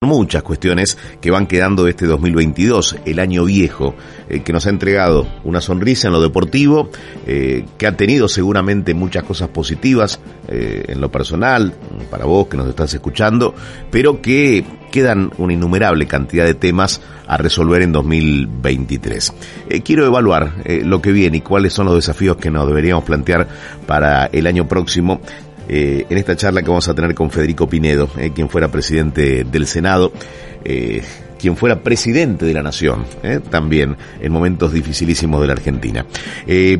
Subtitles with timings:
[0.00, 3.96] muchas cuestiones que van quedando de este 2022, el año viejo,
[4.28, 6.88] eh, que nos ha entregado una sonrisa en lo deportivo,
[7.26, 11.74] eh, que ha tenido seguramente muchas cosas positivas eh, en lo personal,
[12.12, 13.56] para vos que nos estás escuchando,
[13.90, 19.34] pero que quedan una innumerable cantidad de temas a resolver en 2023.
[19.84, 23.46] quiero evaluar lo que viene y cuáles son los desafíos que nos deberíamos plantear
[23.86, 25.20] para el año próximo
[25.68, 29.44] eh, en esta charla que vamos a tener con Federico Pinedo, eh, quien fuera presidente
[29.44, 30.12] del Senado,
[30.64, 31.02] eh,
[31.38, 33.04] quien fuera presidente de la Nación,
[33.50, 36.04] también en momentos dificilísimos de la Argentina.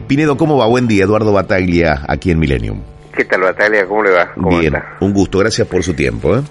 [0.09, 0.67] Pinedo, ¿cómo va?
[0.67, 2.81] Buen día, Eduardo Bataglia, aquí en Millennium.
[3.15, 3.87] ¿Qué tal, Bataglia?
[3.87, 4.33] ¿Cómo le va?
[4.37, 6.43] Bien, un gusto, gracias por su tiempo.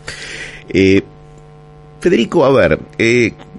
[2.07, 2.79] Federico, a ver,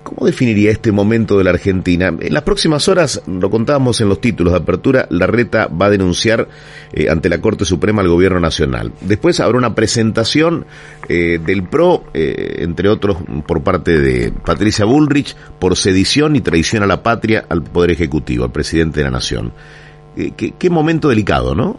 [0.09, 2.09] ¿Cómo definiría este momento de la Argentina?
[2.09, 5.91] En las próximas horas, lo contábamos en los títulos de apertura, la reta va a
[5.91, 6.49] denunciar
[6.95, 8.91] eh, ante la Corte Suprema al Gobierno Nacional.
[9.03, 10.65] Después habrá una presentación
[11.11, 16.83] eh, del PRO, eh, entre otros por parte de Patricia Bullrich, por sedición y traición
[16.83, 19.53] a la patria al Poder Ejecutivo, al presidente de la Nación.
[20.17, 21.79] Qué, qué momento delicado, ¿no?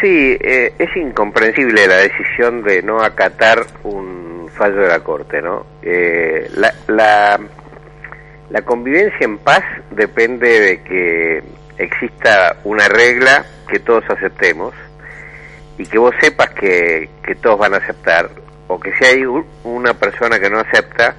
[0.00, 4.25] Sí, es incomprensible la decisión de no acatar un
[4.56, 5.66] fallo de la Corte, ¿no?
[5.82, 11.42] Eh, la, la, convivencia en paz depende de que
[11.78, 14.74] exista una regla que todos aceptemos
[15.78, 18.30] y que vos sepas que, que todos van a aceptar,
[18.66, 19.24] o que si hay
[19.62, 21.14] una persona que no acepta,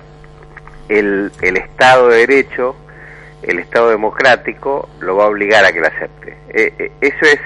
[0.89, 2.75] el, el Estado de Derecho,
[3.43, 6.37] el Estado democrático, lo va a obligar a que la acepte.
[6.49, 7.39] Eh, eh, eso es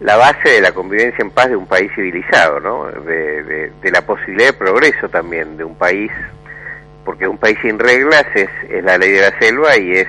[0.00, 2.86] la base de la convivencia en paz de un país civilizado, ¿no?
[2.90, 6.10] De, la posibilidad de progreso también de un país,
[7.04, 10.08] porque un país sin reglas es, es la ley de la selva y es,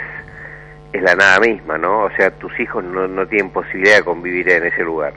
[0.94, 2.04] es la nada misma, ¿no?
[2.04, 5.14] O sea, tus hijos no, no tienen posibilidad de convivir en ese lugar.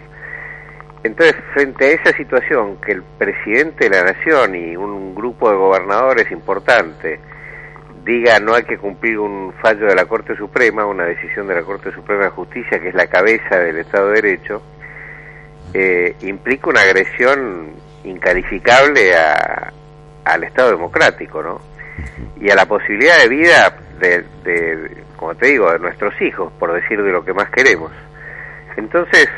[1.05, 5.57] Entonces, frente a esa situación, que el presidente de la nación y un grupo de
[5.57, 7.21] gobernadores importante
[8.05, 11.63] diga no hay que cumplir un fallo de la Corte Suprema, una decisión de la
[11.63, 14.63] Corte Suprema de Justicia, que es la cabeza del Estado de Derecho,
[15.73, 17.73] eh, implica una agresión
[18.05, 19.73] incalificable a,
[20.25, 21.61] al Estado democrático, ¿no?
[22.41, 27.03] Y a la posibilidad de vida de, como te digo, de nuestros hijos, por decir
[27.03, 27.91] de lo que más queremos.
[28.77, 29.29] Entonces,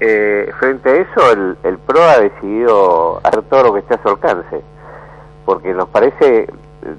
[0.00, 4.02] eh, frente a eso, el, el PRO ha decidido hacer todo lo que esté a
[4.02, 4.60] su alcance,
[5.46, 6.46] porque nos parece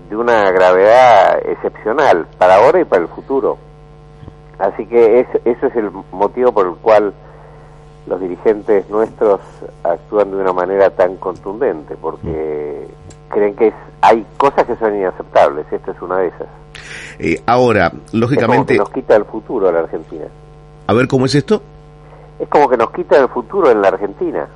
[0.09, 3.57] de una gravedad excepcional para ahora y para el futuro.
[4.59, 7.13] Así que es, eso es el motivo por el cual
[8.07, 9.39] los dirigentes nuestros
[9.83, 12.87] actúan de una manera tan contundente, porque
[13.29, 16.47] creen que es, hay cosas que son inaceptables, esta es una de esas.
[17.19, 18.77] Eh, ahora, lógicamente...
[18.77, 20.25] nos quita el futuro a la Argentina.
[20.87, 21.61] A ver, ¿cómo es esto?
[22.39, 24.47] Es como que nos quita el futuro en la Argentina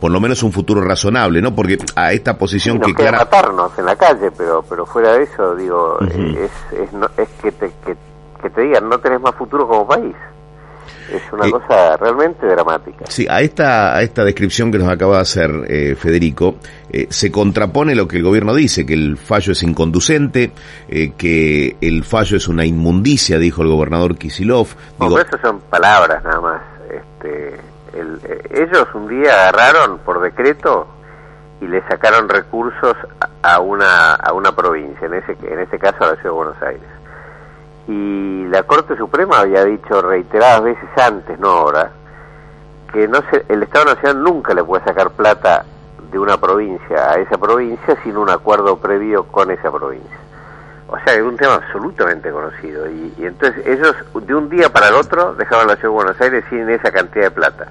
[0.00, 1.54] por lo menos un futuro razonable, ¿no?
[1.54, 3.18] Porque a esta posición que clara...
[3.18, 7.72] matarnos en la calle, pero pero fuera de eso, digo, es, es, es que, te,
[7.84, 10.14] que, te digan, no tenés más futuro como país.
[11.12, 13.06] Es una eh, cosa realmente dramática.
[13.08, 16.56] Sí, a esta, a esta descripción que nos acaba de hacer eh, Federico,
[16.90, 20.52] eh, se contrapone lo que el gobierno dice, que el fallo es inconducente,
[21.16, 24.68] que el fallo es una inmundicia, dijo el gobernador Kisilov.
[25.00, 26.77] Digo, eso son palabras nada más.
[28.24, 30.86] Eh, ellos un día agarraron por decreto
[31.60, 32.96] y le sacaron recursos
[33.42, 36.62] a una, a una provincia, en ese, en este caso a la Ciudad de Buenos
[36.62, 36.88] Aires.
[37.88, 41.90] Y la Corte Suprema había dicho reiteradas veces antes, no ahora,
[42.92, 45.64] que no se, el Estado Nacional nunca le puede sacar plata
[46.10, 50.16] de una provincia a esa provincia sin un acuerdo previo con esa provincia.
[50.86, 52.88] O sea, es un tema absolutamente conocido.
[52.88, 56.20] Y, y, entonces ellos de un día para el otro dejaban la ciudad de Buenos
[56.20, 57.68] Aires sin esa cantidad de plata.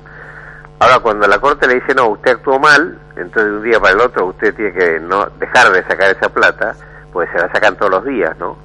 [0.80, 3.94] Ahora cuando la corte le dice no, usted actuó mal, entonces de un día para
[3.94, 6.76] el otro usted tiene que no dejar de sacar esa plata,
[7.12, 8.58] pues se la sacan todos los días, ¿no?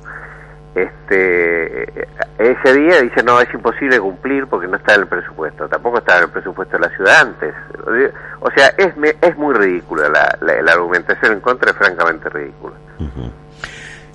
[0.75, 2.07] Este,
[2.39, 6.19] ese día dice no, es imposible cumplir porque no está en el presupuesto, tampoco está
[6.19, 7.55] en el presupuesto de la ciudad antes.
[8.41, 12.75] O sea, es, es muy ridícula la, la, argumentación en contra, es francamente ridícula.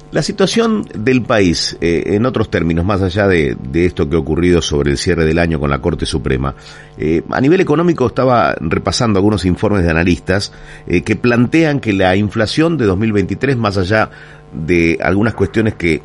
[0.09, 4.62] La situación del país, eh, en otros términos, más allá de, esto que ha ocurrido
[4.62, 6.56] sobre el cierre del año con la Corte Suprema,
[6.98, 10.54] eh, a nivel económico estaba repasando algunos informes de analistas
[10.88, 14.09] eh, que plantean que la inflación de 2023, más allá
[14.54, 16.01] de algunas cuestiones que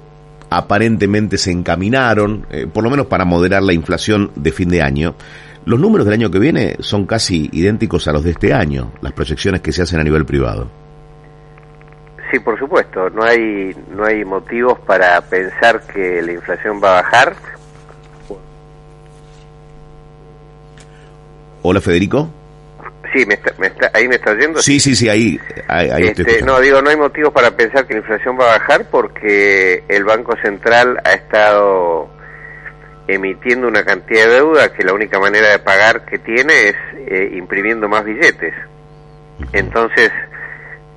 [0.51, 2.45] aparentemente se encaminaron,
[2.75, 5.15] por lo menos para moderar la inflación de fin de año,
[5.65, 9.13] los números del año que viene son casi idénticos a los de este año, las
[9.13, 10.82] proyecciones que se hacen a nivel privado.
[12.33, 17.03] Sí, por supuesto, no hay no hay motivos para pensar que la inflación va a
[17.03, 17.37] bajar.
[21.61, 22.31] Hola, Federico.
[23.13, 24.63] Sí, me está, me está, ahí me está oyendo.
[24.63, 25.39] Sí, sí, sí, ahí.
[25.69, 28.87] ahí, este, no, digo, no hay motivos para pensar que la inflación va a bajar
[28.91, 32.09] porque el Banco Central ha estado
[33.09, 37.33] emitiendo una cantidad de deuda que la única manera de pagar que tiene es eh,
[37.37, 38.55] imprimiendo más billetes.
[39.53, 40.11] Entonces,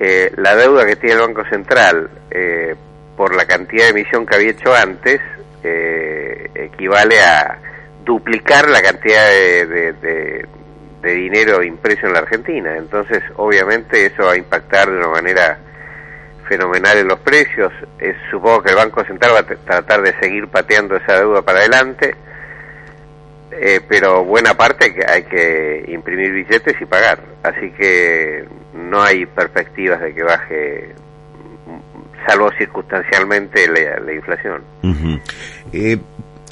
[0.07, 2.75] eh, la deuda que tiene el Banco Central eh,
[3.17, 5.19] por la cantidad de emisión que había hecho antes
[5.63, 7.57] eh, equivale a
[8.03, 10.45] duplicar la cantidad de,
[11.01, 12.75] dinero impreso en la Argentina.
[12.77, 15.57] Entonces, obviamente, eso va a impactar de una manera
[16.47, 17.73] fenomenal en los precios.
[18.29, 22.15] supongo que el Banco Central va a tratar de seguir pateando esa deuda para adelante
[23.51, 28.45] eh, pero buena parte que hay que imprimir billetes y pagar, así que
[28.75, 30.95] no hay perspectivas de que baje,
[32.27, 34.61] salvo circunstancialmente, la, inflación.
[35.71, 35.97] Eh,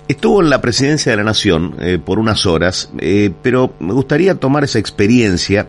[0.07, 2.91] estuvo en la presidencia de la Nación eh, por unas horas,
[3.41, 5.67] pero me gustaría tomar esa experiencia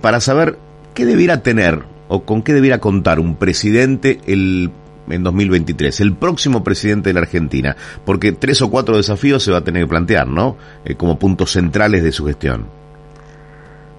[0.00, 0.56] para saber
[0.94, 4.70] qué debiera tener o con qué debiera contar un presidente el
[5.08, 9.58] en 2023, el próximo presidente de la Argentina, porque tres o cuatro desafíos se va
[9.58, 10.56] a tener que plantear, ¿no?
[10.84, 12.66] Eh, como puntos centrales de su gestión.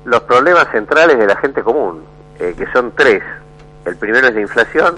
[0.05, 2.03] Los problemas centrales de la gente común,
[2.39, 3.23] eh, que son tres.
[3.85, 4.95] El primero es la inflación,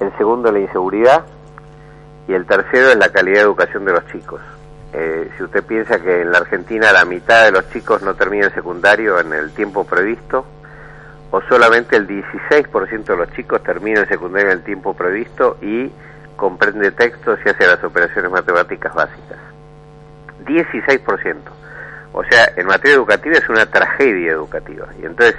[0.00, 1.24] el segundo la inseguridad
[2.28, 4.40] y el tercero es la calidad de educación de los chicos.
[4.92, 8.46] Eh, si usted piensa que en la Argentina la mitad de los chicos no termina
[8.46, 10.44] el secundario en el tiempo previsto,
[11.30, 15.90] o solamente el 16% de los chicos termina el secundario en el tiempo previsto y
[16.36, 19.38] comprende textos y hace las operaciones matemáticas básicas.
[20.44, 21.36] 16%.
[22.16, 24.86] O sea, en materia educativa es una tragedia educativa.
[25.00, 25.36] Y entonces,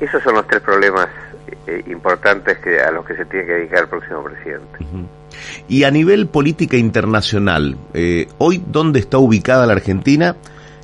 [0.00, 1.08] esos son los tres problemas
[1.66, 4.78] eh, importantes que, a los que se tiene que dedicar el próximo presidente.
[5.68, 10.34] Y a nivel política internacional, eh, hoy, ¿dónde está ubicada la Argentina?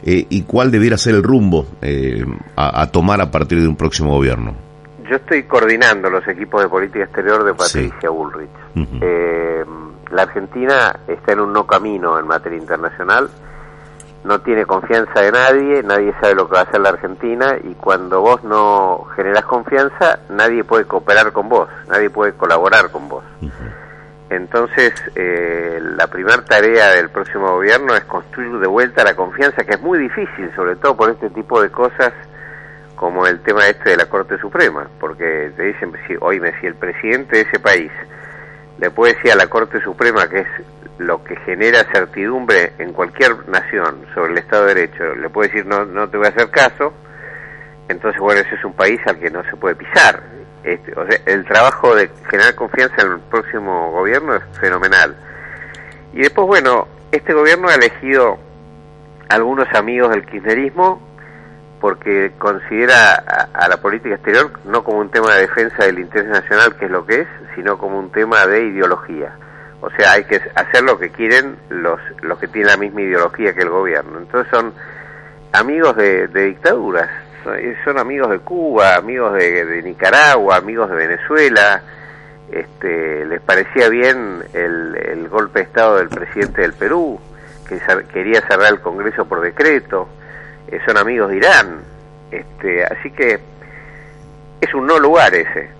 [0.07, 2.27] Eh, y cuál debiera ser el rumbo eh,
[2.57, 4.55] a, tomar a partir de un próximo gobierno.
[5.09, 8.51] Yo estoy coordinando los equipos de política exterior de Patricia Bullrich.
[9.01, 9.65] Eh,
[10.13, 13.31] la Argentina está en un no camino en materia internacional,
[14.25, 17.75] no tiene confianza de nadie, nadie sabe lo que va a hacer la Argentina y
[17.75, 23.25] cuando vos no generás confianza, nadie puede cooperar con vos, nadie puede colaborar con vos.
[24.31, 29.75] Entonces, eh, la primera tarea del próximo gobierno es construir de vuelta la confianza, que
[29.75, 32.13] es muy difícil, sobre todo por este tipo de cosas
[32.97, 36.75] como el tema este de la Corte Suprema, porque te dicen, si, oíme, si el
[36.75, 37.93] presidente de ese país
[38.79, 40.49] le puede decir a la Corte Suprema, que es
[40.99, 45.67] lo que genera certidumbre en cualquier nación sobre el Estado de Derecho, le puede decir
[45.67, 46.93] no, no te voy a hacer caso,
[47.89, 50.23] entonces bueno, ese es un país al que no se puede pisar
[50.65, 55.15] este, o sea, el trabajo de generar confianza en el próximo gobierno es fenomenal.
[56.15, 58.39] Y después, bueno, este gobierno ha elegido
[59.29, 61.03] algunos amigos del kirchnerismo
[61.81, 63.15] porque considera
[63.53, 66.91] a, la política exterior no como un tema de defensa del interés nacional, que es
[66.91, 69.37] lo que es, sino como un tema de ideología.
[69.85, 73.55] O sea, hay que hacer lo que quieren los, los que tienen la misma ideología
[73.55, 74.19] que el gobierno.
[74.19, 74.73] Entonces son
[75.53, 77.11] amigos de dictaduras,
[77.85, 81.83] son amigos de Cuba, amigos de, Nicaragua, amigos de Venezuela.
[82.51, 87.21] Este, les parecía bien el, golpe de Estado del presidente del Perú,
[87.69, 87.81] que
[88.13, 90.09] quería cerrar el Congreso por decreto.
[90.69, 91.81] Eh, son amigos de Irán.
[92.31, 93.39] Este, así que
[94.61, 95.71] es un no lugar ese.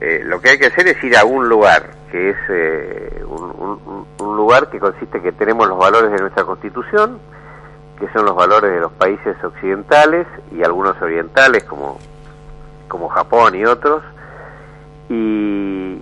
[0.00, 4.36] Eh, lo que hay que hacer es ir a un lugar, que es eh, un,
[4.36, 7.18] lugar que consiste en que tenemos los valores de nuestra Constitución,
[7.98, 11.98] que son los valores de los países occidentales y algunos orientales como,
[12.86, 14.02] como Japón y otros,
[15.08, 16.00] y,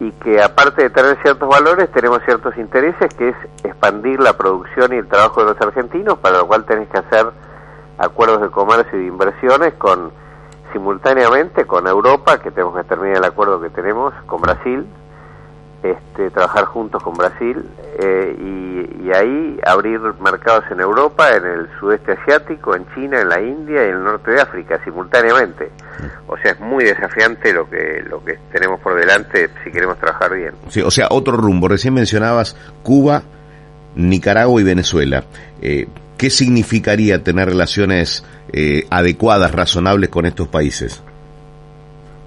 [0.00, 4.92] y, que aparte de tener ciertos valores tenemos ciertos intereses, que es expandir la producción
[4.92, 7.26] y el trabajo de los argentinos, para lo cual tenés que hacer
[7.98, 10.10] acuerdos de comercio y de inversiones con
[10.72, 14.86] simultáneamente con Europa, que tenemos que terminar el acuerdo que tenemos con Brasil,
[15.92, 17.64] este, trabajar juntos con Brasil
[17.98, 18.66] eh, y,
[19.14, 23.88] ahí abrir mercados en Europa, en el sudeste asiático, en China, en la India y
[23.90, 25.70] en el norte de África simultáneamente.
[26.26, 30.34] O sea, es muy desafiante lo que lo que tenemos por delante si queremos trabajar
[30.34, 30.54] bien.
[30.84, 31.68] O sea, otro rumbo.
[31.68, 33.22] Recién mencionabas Cuba,
[33.94, 35.22] Nicaragua y Venezuela.
[35.62, 35.86] Eh,
[36.18, 41.02] ¿Qué significaría tener relaciones eh, adecuadas, razonables con estos países?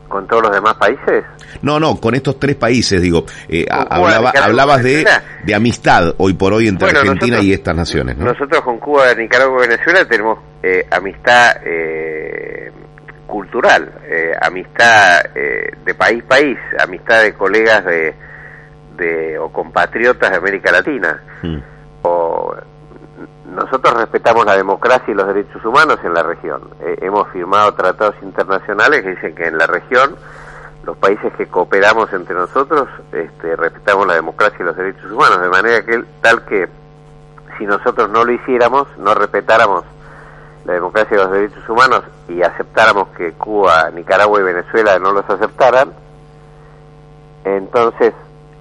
[0.10, 1.24] ¿Con todos los demás países?
[1.62, 3.25] No, no, con estos tres países, digo.
[3.48, 5.08] Eh, hablabas de,
[5.44, 8.25] de, amistad hoy por hoy entre Argentina y estas naciones, ¿no?
[8.25, 12.72] Nosotros con Cuba, Nicaragua y Venezuela tenemos eh, amistad eh,
[13.28, 18.16] cultural, eh, amistad de país-país, amistad de colegas de,
[18.98, 21.22] de, o compatriotas de América Latina.
[21.44, 21.58] Mm.
[22.01, 22.56] O
[23.50, 26.62] nosotros respetamos la democracia y los derechos humanos en la región.
[26.82, 30.15] Eh, hemos firmado tratados internacionales que dicen que en la región
[30.84, 35.50] los países que cooperamos entre nosotros este, respetamos la democracia y los derechos humanos, de
[35.50, 36.68] manera que tal que
[37.58, 39.84] si nosotros no lo hiciéramos, no respetáramos
[40.65, 45.29] la democracia y los derechos humanos y aceptáramos que Cuba, Nicaragua y Venezuela no los
[45.29, 45.91] aceptaran,
[47.44, 48.13] entonces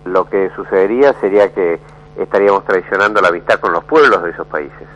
[0.05, 1.79] lo que sucedería sería que
[2.23, 4.89] estaríamos traicionando la amistad con los pueblos de esos países,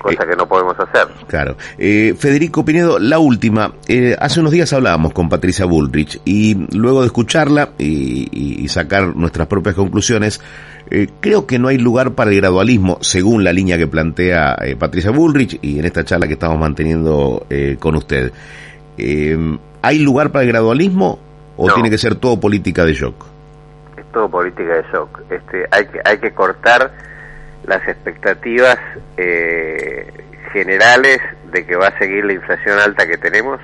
[0.00, 1.08] cosa eh, que no podemos hacer.
[1.26, 1.56] Claro.
[1.78, 3.72] Eh, Federico Pinedo, la última.
[3.88, 9.48] Eh, hace unos días hablábamos con Patricia Bullrich y luego de escucharla y, sacar nuestras
[9.48, 10.40] propias conclusiones,
[11.20, 15.58] creo que no hay lugar para el gradualismo, según la línea que plantea Patricia Bullrich
[15.60, 17.44] y en esta charla que estamos manteniendo
[17.78, 18.32] con usted.
[18.96, 21.18] ¿Hay lugar para el gradualismo
[21.58, 23.31] o tiene que ser todo política de shock?
[24.12, 25.20] Todo política de shock.
[25.30, 26.92] Este, hay, que, hay que cortar
[27.64, 28.78] las expectativas
[29.16, 30.12] eh,
[30.52, 31.18] generales
[31.52, 33.60] de que va a seguir la inflación alta que tenemos.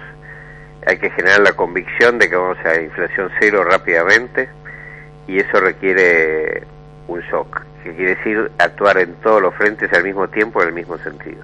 [0.86, 4.48] Hay que generar la convicción de que vamos a inflación cero rápidamente
[5.26, 6.62] y eso requiere
[7.08, 10.74] un shock, que quiere decir actuar en todos los frentes al mismo tiempo en el
[10.74, 11.42] mismo sentido.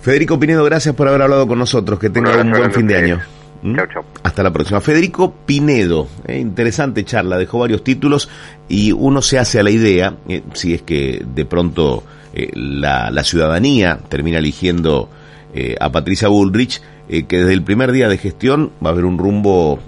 [0.00, 1.98] Federico Pinedo, gracias por haber hablado con nosotros.
[1.98, 3.20] Que tenga un buen fin de año.
[3.62, 3.76] ¿Mm?
[4.22, 4.80] Hasta la próxima.
[4.80, 8.28] Federico Pinedo, eh, interesante charla, dejó varios títulos
[8.68, 12.02] y uno se hace a la idea, eh, si es que de pronto
[12.32, 15.10] eh, la, la, ciudadanía termina eligiendo
[15.80, 19.80] a Patricia Bullrich, que desde el primer día de gestión va a haber un rumbo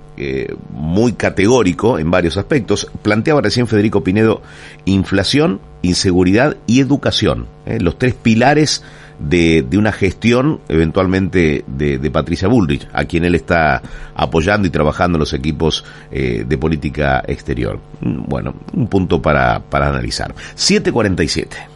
[0.72, 2.90] muy categórico en varios aspectos.
[3.02, 4.42] Planteaba recién Federico Pinedo
[4.86, 7.46] inflación, inseguridad y educación,
[7.78, 8.82] los tres pilares
[9.22, 13.82] de, de una gestión eventualmente de, de, Patricia Bullrich, a quien él está
[14.14, 17.80] apoyando y trabajando en los equipos eh, de política exterior.
[18.00, 20.34] Mm, bueno, un punto para, para analizar.
[20.54, 21.72] 747.